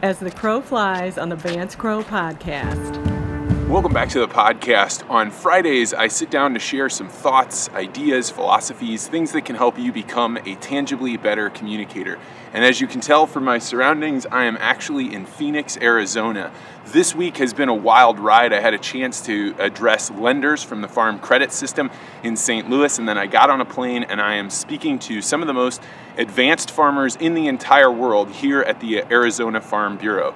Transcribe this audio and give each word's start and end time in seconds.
As 0.00 0.20
the 0.20 0.30
Crowe 0.30 0.60
flies 0.60 1.18
on 1.18 1.28
the 1.28 1.34
Vance 1.34 1.74
Crowe 1.74 2.04
podcast. 2.04 3.27
Welcome 3.68 3.92
back 3.92 4.08
to 4.10 4.20
the 4.20 4.28
podcast. 4.28 5.08
On 5.10 5.30
Fridays, 5.30 5.92
I 5.92 6.08
sit 6.08 6.30
down 6.30 6.54
to 6.54 6.58
share 6.58 6.88
some 6.88 7.06
thoughts, 7.06 7.68
ideas, 7.74 8.30
philosophies, 8.30 9.06
things 9.06 9.32
that 9.32 9.44
can 9.44 9.56
help 9.56 9.78
you 9.78 9.92
become 9.92 10.38
a 10.38 10.54
tangibly 10.54 11.18
better 11.18 11.50
communicator. 11.50 12.18
And 12.54 12.64
as 12.64 12.80
you 12.80 12.86
can 12.86 13.02
tell 13.02 13.26
from 13.26 13.44
my 13.44 13.58
surroundings, 13.58 14.24
I 14.24 14.44
am 14.44 14.56
actually 14.58 15.12
in 15.12 15.26
Phoenix, 15.26 15.76
Arizona. 15.76 16.50
This 16.86 17.14
week 17.14 17.36
has 17.36 17.52
been 17.52 17.68
a 17.68 17.74
wild 17.74 18.18
ride. 18.18 18.54
I 18.54 18.60
had 18.60 18.72
a 18.72 18.78
chance 18.78 19.20
to 19.26 19.54
address 19.58 20.10
lenders 20.12 20.62
from 20.62 20.80
the 20.80 20.88
farm 20.88 21.18
credit 21.18 21.52
system 21.52 21.90
in 22.22 22.36
St. 22.36 22.70
Louis, 22.70 22.98
and 22.98 23.06
then 23.06 23.18
I 23.18 23.26
got 23.26 23.50
on 23.50 23.60
a 23.60 23.66
plane 23.66 24.02
and 24.02 24.18
I 24.18 24.36
am 24.36 24.48
speaking 24.48 24.98
to 25.00 25.20
some 25.20 25.42
of 25.42 25.46
the 25.46 25.52
most 25.52 25.82
advanced 26.16 26.70
farmers 26.70 27.16
in 27.16 27.34
the 27.34 27.48
entire 27.48 27.92
world 27.92 28.30
here 28.30 28.62
at 28.62 28.80
the 28.80 29.04
Arizona 29.10 29.60
Farm 29.60 29.98
Bureau. 29.98 30.34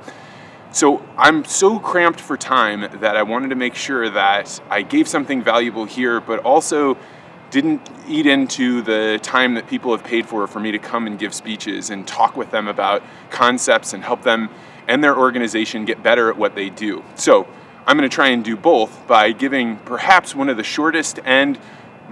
So 0.72 1.06
I'm 1.18 1.44
so 1.44 1.78
cramped 1.78 2.18
for 2.18 2.38
time 2.38 2.88
that 3.00 3.14
I 3.14 3.22
wanted 3.24 3.50
to 3.50 3.56
make 3.56 3.74
sure 3.74 4.08
that 4.08 4.58
I 4.70 4.80
gave 4.80 5.06
something 5.06 5.42
valuable 5.42 5.84
here, 5.84 6.18
but 6.18 6.38
also 6.40 6.96
didn't 7.50 7.86
eat 8.08 8.24
into 8.24 8.80
the 8.80 9.20
time 9.22 9.52
that 9.54 9.68
people 9.68 9.94
have 9.94 10.02
paid 10.02 10.26
for 10.26 10.46
for 10.46 10.60
me 10.60 10.72
to 10.72 10.78
come 10.78 11.06
and 11.06 11.18
give 11.18 11.34
speeches 11.34 11.90
and 11.90 12.08
talk 12.08 12.38
with 12.38 12.50
them 12.50 12.68
about 12.68 13.02
concepts 13.28 13.92
and 13.92 14.02
help 14.02 14.22
them 14.22 14.48
and 14.88 15.04
their 15.04 15.16
organization 15.16 15.84
get 15.84 16.02
better 16.02 16.30
at 16.30 16.38
what 16.38 16.54
they 16.54 16.70
do. 16.70 17.04
So 17.16 17.46
I'm 17.86 17.98
going 17.98 18.08
to 18.08 18.14
try 18.14 18.28
and 18.28 18.42
do 18.42 18.56
both 18.56 19.06
by 19.06 19.32
giving 19.32 19.76
perhaps 19.76 20.34
one 20.34 20.48
of 20.48 20.56
the 20.56 20.64
shortest 20.64 21.20
and 21.26 21.58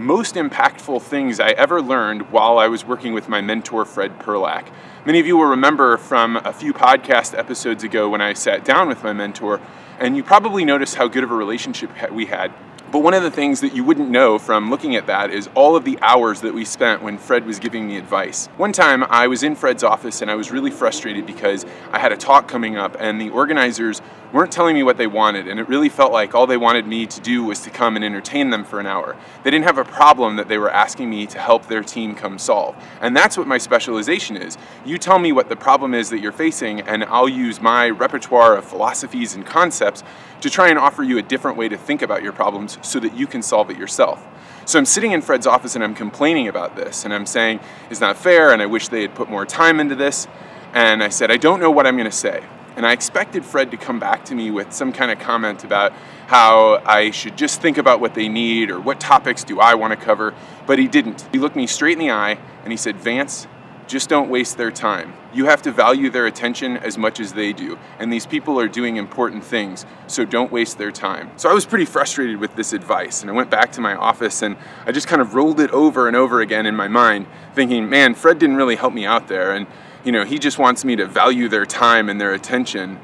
most 0.01 0.35
impactful 0.35 1.03
things 1.03 1.39
I 1.39 1.51
ever 1.51 1.83
learned 1.83 2.33
while 2.33 2.59
I 2.59 2.69
was 2.69 2.87
working 2.87 3.13
with 3.13 3.29
my 3.29 3.41
mentor, 3.41 3.85
Fred 3.85 4.19
Perlak. 4.19 4.67
Many 5.05 5.21
of 5.21 5.27
you 5.27 5.37
will 5.37 5.45
remember 5.45 5.99
from 5.99 6.37
a 6.37 6.53
few 6.53 6.73
podcast 6.73 7.39
episodes 7.39 7.85
ago 7.85 8.09
when 8.09 8.23
I 8.23 8.33
sat 8.33 8.65
down 8.65 8.89
with 8.89 9.05
my 9.05 9.13
mentor, 9.13 9.61
and 9.99 10.17
you 10.17 10.25
probably 10.25 10.65
noticed 10.65 10.95
how 10.95 11.07
good 11.07 11.23
of 11.23 11.31
a 11.31 11.35
relationship 11.35 11.91
we 12.11 12.27
had. 12.27 12.51
But 12.91 13.05
one 13.05 13.15
of 13.15 13.23
the 13.23 13.31
things 13.31 13.61
that 13.61 13.73
you 13.73 13.85
wouldn't 13.85 14.11
know 14.11 14.39
from 14.39 14.69
looking 14.69 14.97
at 14.97 15.07
that 15.07 15.31
is 15.31 15.49
all 15.55 15.77
of 15.77 15.85
the 15.85 15.97
hours 16.03 16.41
that 16.41 16.55
we 16.55 16.65
spent 16.65 17.03
when 17.03 17.19
Fred 17.19 17.47
was 17.47 17.61
giving 17.61 17.87
me 17.87 17.97
advice. 17.97 18.49
One 18.57 18.73
time 18.73 19.05
I 19.05 19.29
was 19.29 19.45
in 19.45 19.55
Fred's 19.55 19.85
office 19.85 20.23
and 20.23 20.31
I 20.31 20.35
was 20.35 20.51
really 20.51 20.73
frustrated 20.73 21.25
because 21.25 21.65
I 21.93 22.01
had 22.01 22.11
a 22.11 22.17
talk 22.17 22.49
coming 22.49 22.77
up 22.77 22.97
and 22.99 23.21
the 23.21 23.31
organizers 23.31 24.03
weren't 24.33 24.53
telling 24.53 24.75
me 24.75 24.83
what 24.83 24.97
they 24.97 25.07
wanted, 25.07 25.49
and 25.49 25.59
it 25.59 25.69
really 25.69 25.89
felt 25.89 26.13
like 26.13 26.35
all 26.35 26.47
they 26.47 26.57
wanted 26.57 26.87
me 26.87 27.07
to 27.07 27.21
do 27.21 27.45
was 27.45 27.61
to 27.63 27.71
come 27.71 27.97
and 27.97 28.05
entertain 28.05 28.51
them 28.51 28.65
for 28.65 28.79
an 28.79 28.87
hour. 28.87 29.17
They 29.43 29.51
didn't 29.51 29.65
have 29.65 29.79
a 29.79 29.85
problem 29.85 30.37
that 30.37 30.49
they 30.49 30.59
were 30.59 30.71
asking 30.71 31.11
me 31.11 31.27
to 31.27 31.39
help 31.39 31.67
their 31.67 31.83
team 31.83 32.15
come 32.15 32.39
solve. 32.39 32.77
And 33.01 33.17
that's 33.17 33.37
what 33.37 33.47
my 33.47 33.59
specialization 33.59 34.37
is. 34.37 34.57
You 34.85 34.99
tell 34.99 35.19
me 35.19 35.33
what 35.33 35.49
the 35.49 35.57
problem 35.57 35.95
is 35.95 36.11
that 36.11 36.21
you're 36.21 36.33
facing, 36.33 36.81
and 36.83 37.05
I'll 37.05 37.29
use 37.29 37.61
my 37.61 37.91
repertoire 37.91 38.57
of 38.57 38.65
philosophies 38.65 39.35
and 39.35 39.45
concepts 39.45 40.03
to 40.41 40.51
try 40.51 40.69
and 40.69 40.79
offer 40.79 41.03
you 41.03 41.19
a 41.19 41.23
different 41.23 41.57
way 41.57 41.69
to 41.69 41.77
think 41.77 42.03
about 42.03 42.23
your 42.23 42.33
problems 42.33 42.79
so 42.83 43.01
that 43.01 43.15
you 43.15 43.27
can 43.27 43.43
solve 43.43 43.71
it 43.71 43.79
yourself. 43.79 44.27
So 44.65 44.79
I'm 44.79 44.87
sitting 44.87 45.13
in 45.13 45.21
Fred's 45.21 45.47
office 45.47 45.75
and 45.75 45.83
I'm 45.83 45.95
complaining 45.95 46.47
about 46.47 46.77
this, 46.77 47.05
and 47.05 47.13
I'm 47.13 47.27
saying, 47.27 47.61
it's 47.91 48.01
not 48.01 48.17
fair, 48.17 48.53
and 48.53 48.63
I 48.63 48.67
wish 48.67 48.89
they 48.89 49.03
had 49.03 49.15
put 49.15 49.29
more 49.29 49.45
time 49.45 49.81
into 49.81 49.97
this. 49.97 50.29
And 50.73 51.03
I 51.03 51.09
said, 51.09 51.33
I 51.33 51.37
don't 51.37 51.59
know 51.59 51.71
what 51.73 51.87
I'm 51.87 51.97
going 51.97 52.09
to 52.09 52.17
say. 52.17 52.45
And 52.77 52.87
I 52.87 52.93
expected 52.93 53.45
Fred 53.45 53.71
to 53.73 53.77
come 53.77 53.99
back 53.99 54.25
to 54.27 54.35
me 54.35 54.51
with 54.51 54.73
some 54.73 54.93
kind 54.93 55.11
of 55.11 55.19
comment 55.19 55.65
about 55.65 55.93
how 56.27 56.81
I 56.87 57.11
should 57.11 57.37
just 57.37 57.61
think 57.61 57.79
about 57.79 58.01
what 58.01 58.15
they 58.15 58.29
need 58.29 58.71
or 58.71 58.81
what 58.81 59.01
topics 59.01 59.43
do 59.45 59.61
I 59.61 59.75
want 59.75 59.93
to 59.93 59.97
cover, 59.97 60.35
but 60.67 60.79
he 60.79 60.87
didn't. 60.87 61.29
He 61.33 61.39
looked 61.39 61.57
me 61.57 61.67
straight 61.67 61.95
in 61.95 61.99
the 61.99 62.11
eye 62.11 62.39
and 62.63 62.73
he 62.73 62.77
said, 62.77 62.97
Vance, 62.97 63.49
just 63.91 64.09
don't 64.09 64.31
waste 64.31 64.57
their 64.57 64.71
time. 64.71 65.13
You 65.33 65.47
have 65.47 65.63
to 65.63 65.73
value 65.73 66.11
their 66.11 66.27
attention 66.27 66.77
as 66.77 66.97
much 66.97 67.19
as 67.19 67.33
they 67.33 67.53
do. 67.53 67.77
And 67.99 68.13
these 68.13 68.25
people 68.25 68.59
are 68.61 68.69
doing 68.69 68.97
important 68.97 69.45
things, 69.45 69.85
so 70.07 70.25
don't 70.25 70.53
waste 70.53 70.79
their 70.79 70.93
time. 70.93 71.33
So 71.37 71.51
I 71.51 71.53
was 71.53 71.67
pretty 71.67 71.85
frustrated 71.85 72.37
with 72.37 72.55
this 72.55 72.73
advice, 72.73 73.21
and 73.21 73.31
I 73.31 73.33
went 73.33 73.51
back 73.51 73.73
to 73.73 73.81
my 73.81 73.95
office 73.95 74.43
and 74.43 74.57
I 74.87 74.93
just 74.93 75.09
kind 75.09 75.21
of 75.21 75.35
rolled 75.35 75.59
it 75.59 75.73
over 75.73 76.07
and 76.07 76.17
over 76.17 76.41
again 76.41 76.67
in 76.67 76.77
my 76.77 76.87
mind, 76.87 77.27
thinking, 77.55 77.89
man, 77.89 78.15
Fred 78.15 78.39
didn't 78.39 78.57
really 78.57 78.77
help 78.77 78.95
me 78.95 79.05
out 79.05 79.27
there. 79.27 79.53
And 79.53 79.67
you 80.05 80.13
know, 80.13 80.25
he 80.25 80.39
just 80.39 80.59
wants 80.59 80.85
me 80.85 80.97
to 80.97 81.07
value 81.07 81.49
their 81.49 81.67
time 81.67 82.09
and 82.09 82.21
their 82.21 82.33
attention. 82.33 82.99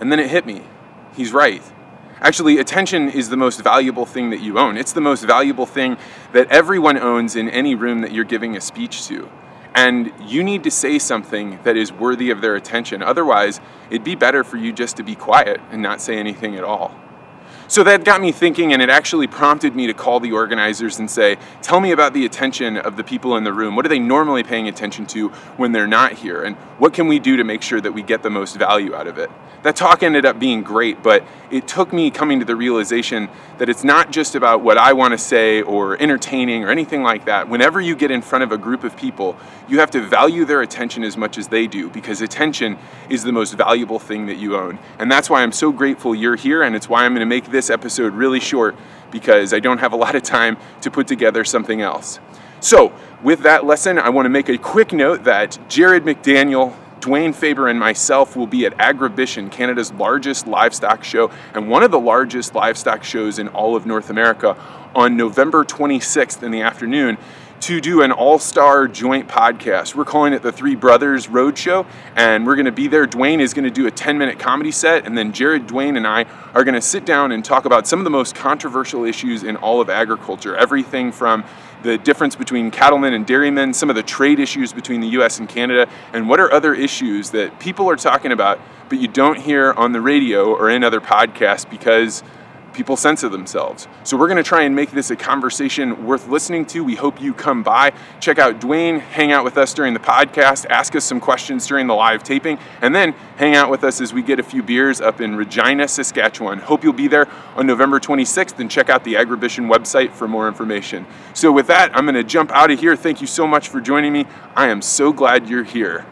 And 0.00 0.10
then 0.10 0.18
it 0.18 0.30
hit 0.30 0.46
me. 0.46 0.62
He's 1.14 1.32
right. 1.32 1.62
Actually, 2.20 2.58
attention 2.58 3.10
is 3.10 3.28
the 3.28 3.36
most 3.36 3.60
valuable 3.62 4.06
thing 4.06 4.30
that 4.30 4.40
you 4.40 4.58
own. 4.58 4.76
It's 4.76 4.92
the 4.92 5.00
most 5.00 5.24
valuable 5.24 5.66
thing 5.66 5.96
that 6.32 6.50
everyone 6.50 6.96
owns 6.96 7.34
in 7.36 7.48
any 7.48 7.74
room 7.74 8.00
that 8.00 8.12
you're 8.12 8.24
giving 8.24 8.56
a 8.56 8.60
speech 8.60 9.06
to. 9.08 9.28
And 9.74 10.12
you 10.20 10.44
need 10.44 10.64
to 10.64 10.70
say 10.70 10.98
something 10.98 11.58
that 11.64 11.76
is 11.76 11.92
worthy 11.92 12.30
of 12.30 12.40
their 12.40 12.54
attention. 12.54 13.02
Otherwise, 13.02 13.60
it'd 13.90 14.04
be 14.04 14.14
better 14.14 14.44
for 14.44 14.56
you 14.56 14.72
just 14.72 14.96
to 14.98 15.02
be 15.02 15.14
quiet 15.14 15.60
and 15.70 15.82
not 15.82 16.00
say 16.00 16.16
anything 16.16 16.56
at 16.56 16.64
all. 16.64 16.94
So 17.72 17.82
that 17.84 18.04
got 18.04 18.20
me 18.20 18.32
thinking, 18.32 18.74
and 18.74 18.82
it 18.82 18.90
actually 18.90 19.26
prompted 19.26 19.74
me 19.74 19.86
to 19.86 19.94
call 19.94 20.20
the 20.20 20.32
organizers 20.32 20.98
and 20.98 21.10
say, 21.10 21.38
Tell 21.62 21.80
me 21.80 21.92
about 21.92 22.12
the 22.12 22.26
attention 22.26 22.76
of 22.76 22.98
the 22.98 23.02
people 23.02 23.34
in 23.38 23.44
the 23.44 23.52
room. 23.54 23.76
What 23.76 23.86
are 23.86 23.88
they 23.88 23.98
normally 23.98 24.42
paying 24.42 24.68
attention 24.68 25.06
to 25.06 25.30
when 25.56 25.72
they're 25.72 25.86
not 25.86 26.12
here? 26.12 26.42
And 26.42 26.54
what 26.76 26.92
can 26.92 27.08
we 27.08 27.18
do 27.18 27.38
to 27.38 27.44
make 27.44 27.62
sure 27.62 27.80
that 27.80 27.92
we 27.92 28.02
get 28.02 28.22
the 28.22 28.28
most 28.28 28.56
value 28.56 28.94
out 28.94 29.06
of 29.06 29.16
it? 29.16 29.30
That 29.62 29.76
talk 29.76 30.02
ended 30.02 30.26
up 30.26 30.40
being 30.40 30.62
great, 30.62 31.02
but 31.02 31.24
it 31.50 31.68
took 31.68 31.92
me 31.92 32.10
coming 32.10 32.40
to 32.40 32.44
the 32.44 32.56
realization 32.56 33.28
that 33.58 33.68
it's 33.68 33.84
not 33.84 34.10
just 34.10 34.34
about 34.34 34.60
what 34.60 34.76
I 34.76 34.92
want 34.92 35.12
to 35.12 35.18
say 35.18 35.62
or 35.62 36.00
entertaining 36.02 36.64
or 36.64 36.70
anything 36.70 37.02
like 37.02 37.26
that. 37.26 37.48
Whenever 37.48 37.80
you 37.80 37.94
get 37.94 38.10
in 38.10 38.22
front 38.22 38.42
of 38.42 38.50
a 38.50 38.58
group 38.58 38.82
of 38.82 38.96
people, 38.96 39.36
you 39.68 39.78
have 39.78 39.90
to 39.92 40.00
value 40.00 40.44
their 40.44 40.62
attention 40.62 41.04
as 41.04 41.16
much 41.16 41.38
as 41.38 41.46
they 41.46 41.68
do 41.68 41.88
because 41.90 42.20
attention 42.20 42.76
is 43.08 43.22
the 43.22 43.30
most 43.30 43.52
valuable 43.54 44.00
thing 44.00 44.26
that 44.26 44.36
you 44.36 44.56
own. 44.56 44.80
And 44.98 45.12
that's 45.12 45.30
why 45.30 45.42
I'm 45.42 45.52
so 45.52 45.70
grateful 45.70 46.12
you're 46.12 46.36
here, 46.36 46.62
and 46.62 46.74
it's 46.74 46.88
why 46.88 47.04
I'm 47.04 47.12
going 47.12 47.20
to 47.20 47.26
make 47.26 47.52
this 47.52 47.61
this 47.62 47.70
episode 47.70 48.12
really 48.14 48.40
short 48.40 48.74
because 49.12 49.54
I 49.54 49.60
don't 49.60 49.78
have 49.78 49.92
a 49.92 49.96
lot 49.96 50.16
of 50.16 50.24
time 50.24 50.56
to 50.80 50.90
put 50.90 51.06
together 51.06 51.44
something 51.44 51.80
else. 51.80 52.18
So, 52.58 52.92
with 53.22 53.40
that 53.44 53.64
lesson, 53.64 54.00
I 54.00 54.08
want 54.08 54.26
to 54.26 54.30
make 54.30 54.48
a 54.48 54.58
quick 54.58 54.92
note 54.92 55.22
that 55.24 55.56
Jared 55.68 56.02
McDaniel, 56.02 56.74
Dwayne 56.98 57.32
Faber, 57.32 57.68
and 57.68 57.78
myself 57.78 58.34
will 58.34 58.48
be 58.48 58.66
at 58.66 58.76
Agribition, 58.78 59.48
Canada's 59.48 59.92
largest 59.92 60.48
livestock 60.48 61.04
show 61.04 61.30
and 61.54 61.68
one 61.68 61.84
of 61.84 61.92
the 61.92 62.00
largest 62.00 62.52
livestock 62.56 63.04
shows 63.04 63.38
in 63.38 63.46
all 63.46 63.76
of 63.76 63.86
North 63.86 64.10
America, 64.10 64.56
on 64.92 65.16
November 65.16 65.64
26th 65.64 66.42
in 66.42 66.50
the 66.50 66.62
afternoon 66.62 67.16
to 67.62 67.80
do 67.80 68.02
an 68.02 68.10
all 68.10 68.40
star 68.40 68.88
joint 68.88 69.28
podcast. 69.28 69.94
We're 69.94 70.04
calling 70.04 70.32
it 70.32 70.42
the 70.42 70.50
Three 70.50 70.74
Brothers 70.74 71.28
Roadshow, 71.28 71.86
and 72.16 72.44
we're 72.44 72.56
going 72.56 72.66
to 72.66 72.72
be 72.72 72.88
there. 72.88 73.06
Dwayne 73.06 73.38
is 73.40 73.54
going 73.54 73.64
to 73.64 73.70
do 73.70 73.86
a 73.86 73.90
10 73.90 74.18
minute 74.18 74.40
comedy 74.40 74.72
set, 74.72 75.06
and 75.06 75.16
then 75.16 75.32
Jared, 75.32 75.68
Dwayne, 75.68 75.96
and 75.96 76.04
I 76.04 76.26
are 76.54 76.64
going 76.64 76.74
to 76.74 76.80
sit 76.80 77.06
down 77.06 77.30
and 77.30 77.44
talk 77.44 77.64
about 77.64 77.86
some 77.86 78.00
of 78.00 78.04
the 78.04 78.10
most 78.10 78.34
controversial 78.34 79.04
issues 79.04 79.44
in 79.44 79.54
all 79.54 79.80
of 79.80 79.88
agriculture. 79.88 80.56
Everything 80.56 81.12
from 81.12 81.44
the 81.84 81.98
difference 81.98 82.34
between 82.34 82.72
cattlemen 82.72 83.14
and 83.14 83.24
dairymen, 83.24 83.72
some 83.74 83.88
of 83.88 83.94
the 83.94 84.02
trade 84.02 84.40
issues 84.40 84.72
between 84.72 85.00
the 85.00 85.08
US 85.10 85.38
and 85.38 85.48
Canada, 85.48 85.88
and 86.12 86.28
what 86.28 86.40
are 86.40 86.52
other 86.52 86.74
issues 86.74 87.30
that 87.30 87.60
people 87.60 87.88
are 87.88 87.96
talking 87.96 88.32
about, 88.32 88.58
but 88.88 88.98
you 88.98 89.06
don't 89.06 89.38
hear 89.38 89.72
on 89.74 89.92
the 89.92 90.00
radio 90.00 90.52
or 90.52 90.68
in 90.68 90.82
other 90.82 91.00
podcasts 91.00 91.68
because 91.70 92.24
people 92.72 92.96
censor 92.96 93.28
themselves. 93.28 93.88
So 94.04 94.16
we're 94.16 94.28
going 94.28 94.36
to 94.36 94.42
try 94.42 94.62
and 94.62 94.74
make 94.74 94.90
this 94.90 95.10
a 95.10 95.16
conversation 95.16 96.06
worth 96.06 96.28
listening 96.28 96.66
to. 96.66 96.82
We 96.82 96.94
hope 96.94 97.20
you 97.20 97.34
come 97.34 97.62
by, 97.62 97.92
check 98.20 98.38
out 98.38 98.60
Dwayne, 98.60 99.00
hang 99.00 99.32
out 99.32 99.44
with 99.44 99.58
us 99.58 99.74
during 99.74 99.94
the 99.94 100.00
podcast, 100.00 100.66
ask 100.70 100.94
us 100.96 101.04
some 101.04 101.20
questions 101.20 101.66
during 101.66 101.86
the 101.86 101.94
live 101.94 102.22
taping, 102.22 102.58
and 102.80 102.94
then 102.94 103.12
hang 103.36 103.54
out 103.54 103.70
with 103.70 103.84
us 103.84 104.00
as 104.00 104.12
we 104.12 104.22
get 104.22 104.38
a 104.38 104.42
few 104.42 104.62
beers 104.62 105.00
up 105.00 105.20
in 105.20 105.36
Regina, 105.36 105.88
Saskatchewan. 105.88 106.58
Hope 106.58 106.84
you'll 106.84 106.92
be 106.92 107.08
there 107.08 107.28
on 107.56 107.66
November 107.66 108.00
26th 108.00 108.58
and 108.58 108.70
check 108.70 108.88
out 108.88 109.04
the 109.04 109.14
Agribition 109.14 109.70
website 109.70 110.12
for 110.12 110.28
more 110.28 110.48
information. 110.48 111.06
So 111.34 111.52
with 111.52 111.66
that, 111.68 111.96
I'm 111.96 112.04
going 112.04 112.14
to 112.14 112.24
jump 112.24 112.50
out 112.52 112.70
of 112.70 112.80
here. 112.80 112.96
Thank 112.96 113.20
you 113.20 113.26
so 113.26 113.46
much 113.46 113.68
for 113.68 113.80
joining 113.80 114.12
me. 114.12 114.26
I 114.54 114.68
am 114.68 114.82
so 114.82 115.12
glad 115.12 115.48
you're 115.48 115.64
here. 115.64 116.06